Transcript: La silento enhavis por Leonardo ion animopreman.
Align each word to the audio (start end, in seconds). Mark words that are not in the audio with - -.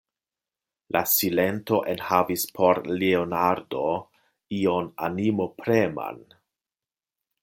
La 0.95 1.01
silento 1.09 1.77
enhavis 1.91 2.45
por 2.59 2.81
Leonardo 3.03 3.83
ion 4.61 4.89
animopreman. 5.09 6.19